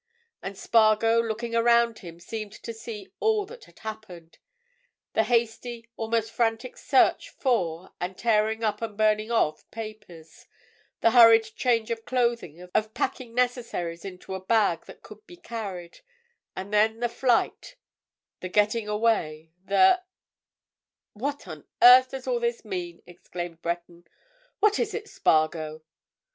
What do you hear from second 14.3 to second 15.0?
a bag